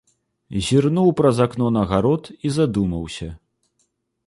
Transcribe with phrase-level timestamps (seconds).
[0.67, 3.29] Зірнуў праз акно на гарод і задумаўся.